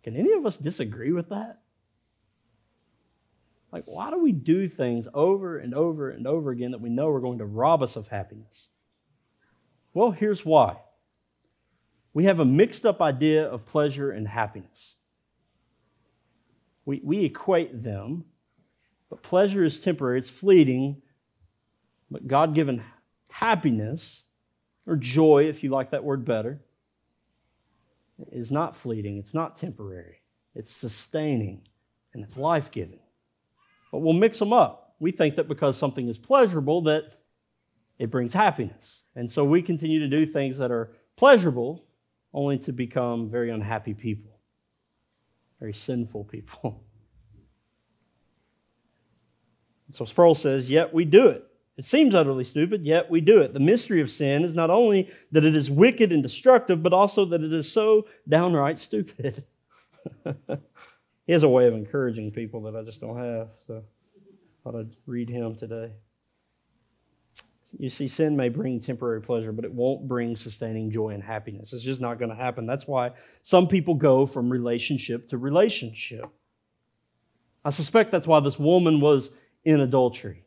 [0.02, 1.61] Can any of us disagree with that?
[3.72, 7.09] Like, why do we do things over and over and over again that we know
[7.09, 8.68] are going to rob us of happiness?
[9.92, 10.76] Well, here's why
[12.12, 14.96] we have a mixed up idea of pleasure and happiness.
[16.85, 18.24] We, we equate them,
[19.09, 21.03] but pleasure is temporary, it's fleeting,
[22.11, 22.83] but God given
[23.29, 24.24] happiness,
[24.87, 26.61] or joy, if you like that word better,
[28.33, 30.16] is not fleeting, it's not temporary,
[30.55, 31.62] it's sustaining,
[32.12, 32.98] and it's life giving.
[33.92, 34.94] But we'll mix them up.
[34.98, 37.12] We think that because something is pleasurable, that
[38.00, 39.02] it brings happiness.
[39.14, 41.84] And so we continue to do things that are pleasurable
[42.32, 44.40] only to become very unhappy people,
[45.60, 46.82] very sinful people.
[49.90, 51.44] so Sproul says, Yet we do it.
[51.76, 53.52] It seems utterly stupid, yet we do it.
[53.52, 57.26] The mystery of sin is not only that it is wicked and destructive, but also
[57.26, 59.44] that it is so downright stupid.
[61.26, 63.82] he has a way of encouraging people that I just don't have, so I
[64.64, 65.92] thought I'd read him today.
[67.78, 71.72] You see, sin may bring temporary pleasure, but it won't bring sustaining joy and happiness.
[71.72, 72.66] It's just not going to happen.
[72.66, 76.26] That's why some people go from relationship to relationship.
[77.64, 79.30] I suspect that's why this woman was
[79.64, 80.44] in adultery.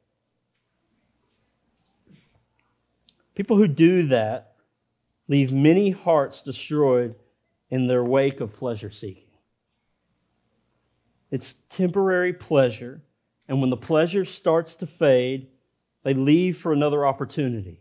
[3.36, 4.55] People who do that
[5.27, 7.15] leave many hearts destroyed
[7.69, 9.24] in their wake of pleasure seeking.
[11.32, 13.01] It's temporary pleasure,
[13.47, 15.47] and when the pleasure starts to fade,
[16.04, 17.80] they leave for another opportunity.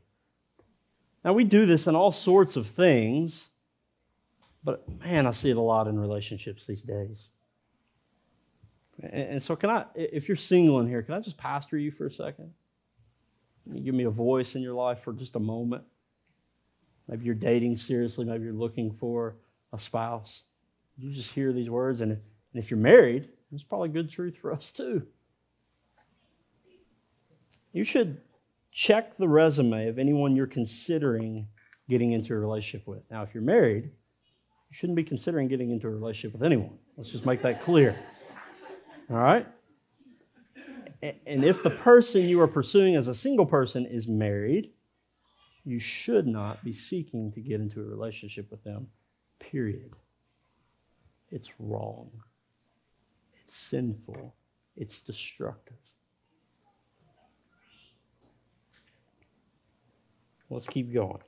[1.24, 3.50] Now, we do this in all sorts of things,
[4.64, 7.30] but man, I see it a lot in relationships these days.
[9.02, 12.06] And so, can I, if you're single in here, can I just pastor you for
[12.06, 12.52] a second?
[13.64, 15.84] Can you give me a voice in your life for just a moment?
[17.08, 19.36] Maybe you're dating seriously, maybe you're looking for
[19.72, 20.42] a spouse.
[20.98, 22.18] You just hear these words, and
[22.54, 25.06] if you're married, it's probably good truth for us too.
[27.72, 28.20] You should
[28.70, 31.48] check the resume of anyone you're considering
[31.88, 33.02] getting into a relationship with.
[33.10, 36.78] Now, if you're married, you shouldn't be considering getting into a relationship with anyone.
[36.96, 37.96] Let's just make that clear.
[39.10, 39.46] All right?
[41.02, 44.70] And if the person you are pursuing as a single person is married,
[45.64, 48.86] you should not be seeking to get into a relationship with them,
[49.38, 49.92] period.
[51.30, 52.10] It's wrong.
[53.42, 54.34] It's sinful.
[54.76, 55.76] It's destructive.
[60.52, 61.20] Let's keep going.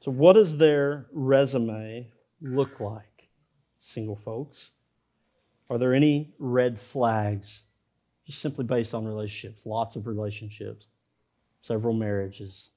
[0.00, 2.12] So, what does their resume
[2.42, 3.28] look like,
[3.80, 4.70] single folks?
[5.70, 7.62] Are there any red flags
[8.26, 9.64] just simply based on relationships?
[9.64, 10.86] Lots of relationships,
[11.62, 12.68] several marriages,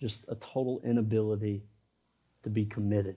[0.00, 1.64] just a total inability
[2.44, 3.16] to be committed.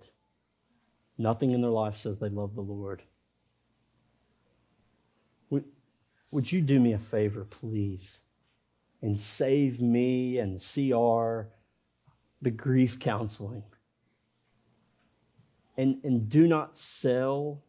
[1.19, 3.03] Nothing in their life says they love the Lord.
[5.51, 5.65] Would,
[6.31, 8.21] would you do me a favor, please,
[9.01, 11.49] and save me and CR
[12.41, 13.63] the grief counseling?
[15.77, 17.63] And, and do not sell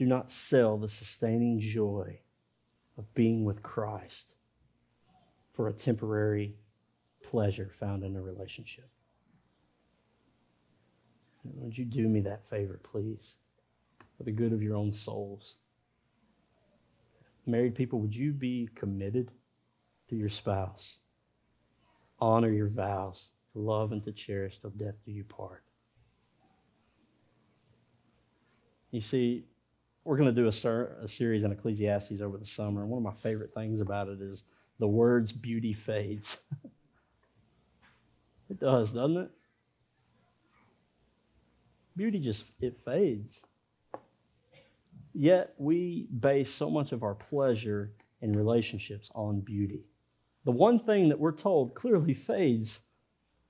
[0.00, 2.18] do not sell the sustaining joy
[2.96, 4.32] of being with Christ
[5.52, 6.54] for a temporary
[7.22, 8.88] pleasure found in a relationship.
[11.44, 13.36] Would you do me that favor, please,
[14.20, 15.54] for the good of your own souls?
[17.46, 19.30] Married people, would you be committed
[20.10, 20.96] to your spouse?
[22.20, 25.62] Honor your vows to love and to cherish till death do you part.
[28.90, 29.46] You see,
[30.04, 32.82] we're going to do a, ser- a series on Ecclesiastes over the summer.
[32.82, 34.44] And one of my favorite things about it is
[34.78, 36.36] the words beauty fades.
[38.50, 39.30] it does, doesn't it?
[41.96, 43.46] Beauty just, it fades.
[45.12, 49.84] Yet we base so much of our pleasure in relationships on beauty.
[50.44, 52.80] The one thing that we're told clearly fades.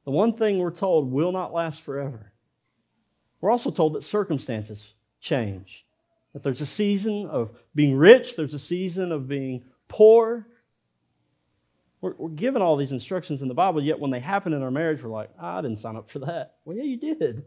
[0.04, 2.32] The one thing we're told will not last forever.
[3.40, 5.86] We're also told that circumstances change.
[6.32, 10.46] That there's a season of being rich, there's a season of being poor.
[12.00, 14.70] We're, we're given all these instructions in the Bible, yet when they happen in our
[14.70, 16.56] marriage, we're like, I didn't sign up for that.
[16.64, 17.44] Well, yeah, you did.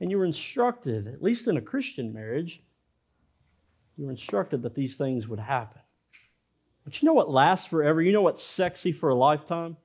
[0.00, 2.62] And you were instructed, at least in a Christian marriage,
[3.98, 5.82] you were instructed that these things would happen.
[6.84, 8.00] But you know what lasts forever?
[8.00, 9.76] You know what's sexy for a lifetime?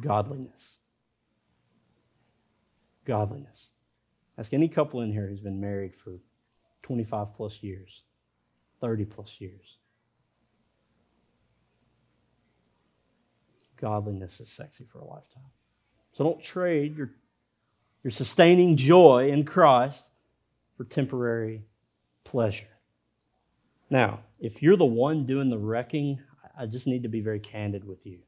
[0.00, 0.78] Godliness.
[3.04, 3.70] Godliness.
[4.38, 6.12] Ask any couple in here who's been married for
[6.84, 8.02] 25 plus years,
[8.80, 9.78] 30 plus years.
[13.80, 15.50] Godliness is sexy for a lifetime.
[16.12, 17.10] So don't trade your,
[18.04, 20.04] your sustaining joy in Christ
[20.76, 21.62] for temporary
[22.28, 22.68] pleasure.
[23.88, 26.20] Now, if you're the one doing the wrecking,
[26.58, 28.18] I just need to be very candid with you.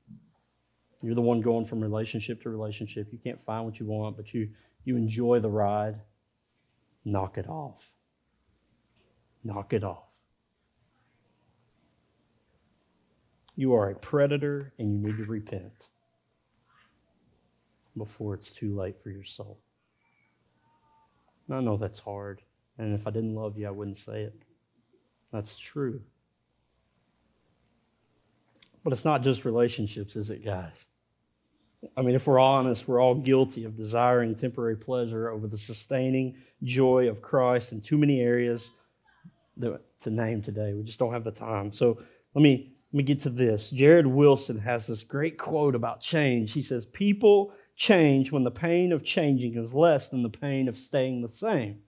[1.02, 3.08] You're the one going from relationship to relationship.
[3.12, 4.48] You can't find what you want, but you,
[4.84, 6.00] you enjoy the ride.
[7.04, 7.84] Knock it off.
[9.44, 10.08] Knock it off.
[13.54, 15.88] You are a predator and you need to repent
[17.98, 19.60] before it's too late for your soul.
[21.50, 22.40] I know that's hard.
[22.78, 24.34] And if I didn't love you, I wouldn't say it.
[25.32, 26.00] That's true.
[28.82, 30.86] But it's not just relationships, is it, guys?
[31.96, 36.36] I mean, if we're honest, we're all guilty of desiring temporary pleasure over the sustaining
[36.62, 38.70] joy of Christ in too many areas
[39.60, 40.72] to name today.
[40.72, 41.72] We just don't have the time.
[41.72, 41.98] So
[42.34, 43.70] let me let me get to this.
[43.70, 46.52] Jared Wilson has this great quote about change.
[46.52, 50.76] He says, "People change when the pain of changing is less than the pain of
[50.76, 51.82] staying the same."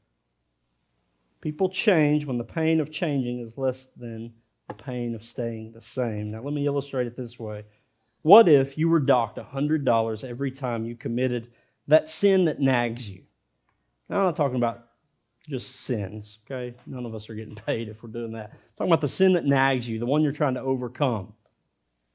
[1.43, 4.33] People change when the pain of changing is less than
[4.69, 6.31] the pain of staying the same.
[6.31, 7.65] Now, let me illustrate it this way.
[8.23, 11.49] What if you were docked $100 every time you committed
[11.89, 13.25] that sin that nags you?
[14.09, 14.87] Now, I'm not talking about
[15.49, 16.77] just sins, okay?
[16.87, 18.53] None of us are getting paid if we're doing that.
[18.53, 21.33] I'm talking about the sin that nags you, the one you're trying to overcome,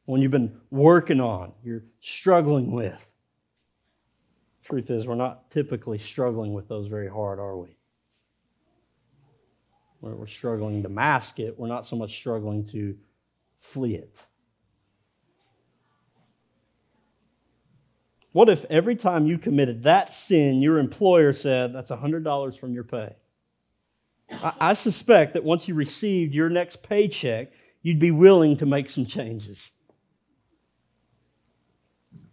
[0.06, 3.12] the one you've been working on, you're struggling with.
[4.64, 7.77] Truth is, we're not typically struggling with those very hard, are we?
[10.02, 12.96] We're struggling to mask it, we're not so much struggling to
[13.60, 14.26] flee it.
[18.32, 22.84] What if every time you committed that sin, your employer said, That's $100 from your
[22.84, 23.16] pay?
[24.32, 28.90] I, I suspect that once you received your next paycheck, you'd be willing to make
[28.90, 29.72] some changes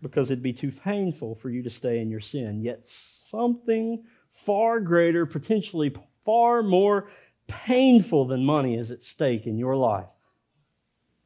[0.03, 2.61] because it'd be too painful for you to stay in your sin.
[2.62, 5.95] Yet something far greater, potentially
[6.25, 7.09] far more
[7.47, 10.07] painful than money is at stake in your life.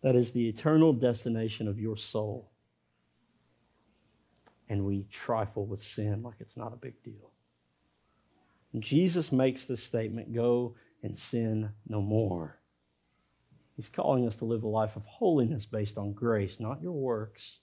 [0.03, 2.51] That is the eternal destination of your soul.
[4.69, 7.33] And we trifle with sin like it's not a big deal.
[8.73, 12.59] And Jesus makes this statement go and sin no more.
[13.77, 17.61] He's calling us to live a life of holiness based on grace, not your works.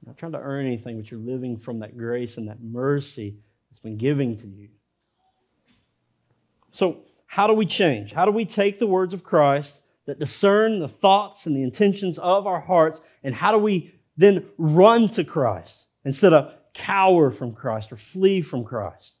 [0.00, 3.36] You're not trying to earn anything, but you're living from that grace and that mercy
[3.68, 4.68] that's been given to you.
[6.70, 6.98] So,
[7.34, 8.12] how do we change?
[8.12, 12.16] How do we take the words of Christ that discern the thoughts and the intentions
[12.16, 17.52] of our hearts, and how do we then run to Christ instead of cower from
[17.52, 19.14] Christ or flee from Christ?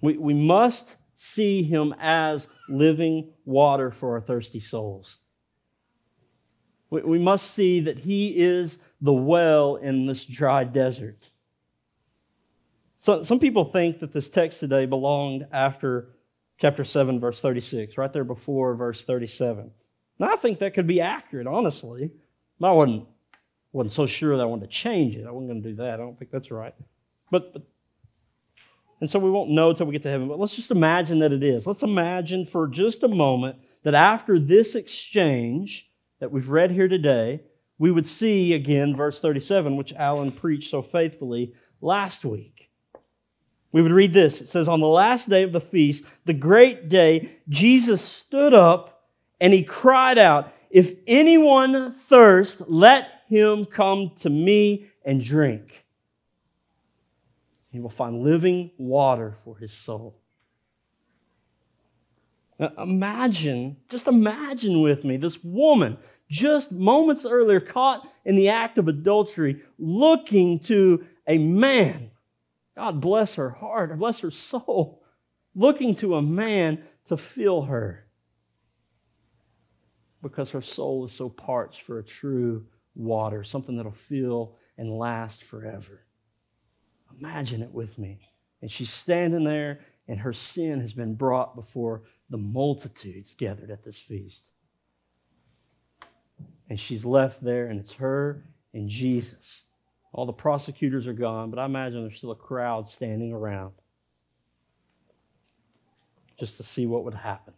[0.00, 5.18] We, we must see him as living water for our thirsty souls.
[6.88, 11.29] We, we must see that he is the well in this dry desert.
[13.00, 16.10] So, some people think that this text today belonged after
[16.58, 19.70] chapter 7, verse 36, right there before verse 37.
[20.18, 22.10] Now, I think that could be accurate, honestly.
[22.62, 23.08] I wasn't,
[23.72, 25.26] wasn't so sure that I wanted to change it.
[25.26, 25.94] I wasn't going to do that.
[25.94, 26.74] I don't think that's right.
[27.30, 27.62] But, but
[29.00, 31.32] and so we won't know until we get to heaven, but let's just imagine that
[31.32, 31.66] it is.
[31.66, 37.40] Let's imagine for just a moment that after this exchange that we've read here today,
[37.78, 42.59] we would see again verse 37, which Alan preached so faithfully last week.
[43.72, 44.40] We would read this.
[44.40, 49.04] It says, On the last day of the feast, the great day, Jesus stood up
[49.40, 55.84] and he cried out, If anyone thirst, let him come to me and drink.
[57.70, 60.16] He will find living water for his soul.
[62.58, 65.96] Now, imagine, just imagine with me, this woman
[66.28, 72.10] just moments earlier caught in the act of adultery looking to a man.
[72.80, 75.02] God bless her heart, bless her soul,
[75.54, 78.06] looking to a man to fill her
[80.22, 82.64] because her soul is so parched for a true
[82.94, 86.06] water, something that'll fill and last forever.
[87.20, 88.18] Imagine it with me.
[88.62, 93.84] And she's standing there, and her sin has been brought before the multitudes gathered at
[93.84, 94.52] this feast.
[96.70, 99.64] And she's left there, and it's her and Jesus.
[100.12, 103.72] All the prosecutors are gone, but I imagine there's still a crowd standing around
[106.38, 107.54] just to see what would happen.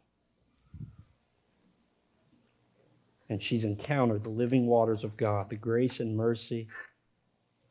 [3.29, 6.69] And she's encountered the living waters of God, the grace and mercy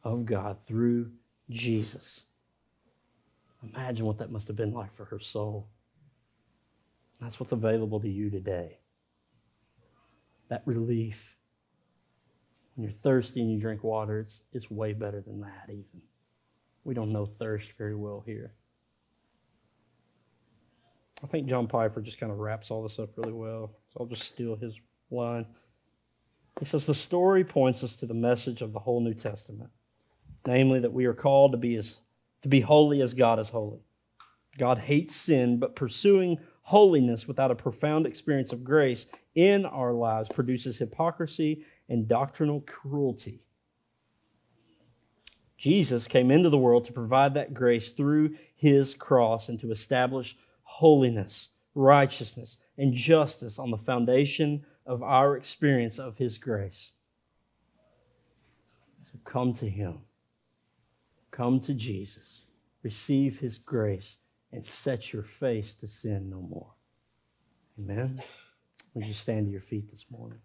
[0.03, 1.11] of God through
[1.49, 2.23] Jesus.
[3.61, 5.67] Imagine what that must have been like for her soul.
[7.19, 8.79] That's what's available to you today.
[10.49, 11.37] That relief.
[12.75, 16.01] When you're thirsty and you drink water, it's, it's way better than that, even.
[16.83, 18.53] We don't know thirst very well here.
[21.23, 23.71] I think John Piper just kind of wraps all this up really well.
[23.93, 24.79] So I'll just steal his
[25.11, 25.45] line.
[26.59, 29.69] He says, The story points us to the message of the whole New Testament
[30.45, 31.95] namely that we are called to be as
[32.41, 33.79] to be holy as God is holy.
[34.57, 39.05] God hates sin, but pursuing holiness without a profound experience of grace
[39.35, 43.43] in our lives produces hypocrisy and doctrinal cruelty.
[45.57, 50.37] Jesus came into the world to provide that grace through his cross and to establish
[50.63, 56.93] holiness, righteousness, and justice on the foundation of our experience of his grace.
[59.11, 59.99] So come to him.
[61.29, 62.43] Come to Jesus,
[62.83, 64.17] receive his grace,
[64.53, 66.71] and set your face to sin no more.
[67.77, 68.21] Amen.
[68.93, 70.39] Would you stand to your feet this morning?